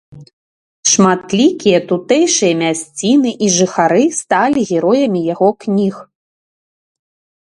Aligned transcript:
Шматлікія 0.91 1.79
тутэйшыя 1.91 2.53
мясціны 2.63 3.31
і 3.49 3.53
жыхары 3.57 4.05
сталі 4.21 4.61
героямі 4.71 5.21
яго 5.33 5.49
кніг. 5.67 5.93